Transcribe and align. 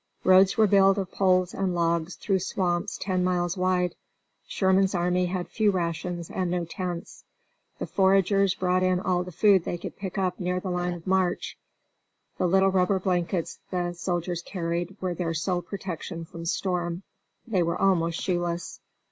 Roads 0.23 0.57
were 0.57 0.65
built 0.65 0.97
of 0.97 1.11
poles 1.11 1.53
and 1.53 1.75
logs 1.75 2.15
through 2.15 2.39
swamps 2.39 2.97
ten 2.97 3.23
miles 3.23 3.55
wide. 3.55 3.93
Sherman's 4.47 4.95
army 4.95 5.27
had 5.27 5.47
few 5.47 5.69
rations 5.69 6.31
and 6.31 6.49
no 6.49 6.65
tents. 6.65 7.23
The 7.77 7.85
foragers 7.85 8.55
brought 8.55 8.81
in 8.81 8.99
all 8.99 9.23
the 9.23 9.31
food 9.31 9.63
they 9.63 9.77
could 9.77 9.95
pick 9.95 10.17
up 10.17 10.39
near 10.39 10.59
the 10.59 10.71
line 10.71 10.93
of 10.93 11.05
march. 11.05 11.55
The 12.39 12.47
little 12.47 12.71
rubber 12.71 12.97
blankets 12.97 13.59
the 13.69 13.93
soldiers 13.93 14.41
carried 14.41 14.97
were 14.99 15.13
their 15.13 15.35
sole 15.35 15.61
protection 15.61 16.25
from 16.25 16.47
storm. 16.47 17.03
They 17.45 17.61
were 17.61 17.79
almost 17.79 18.19
shoeless. 18.23 18.79